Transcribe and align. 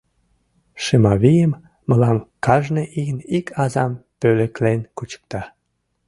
Шымавием 0.83 1.51
мылам 1.87 2.17
кажне 2.45 2.83
ийын 2.99 3.19
ик 3.37 3.47
азам 3.63 3.91
пӧлеклен 4.19 4.81
кучыкта. 4.97 5.41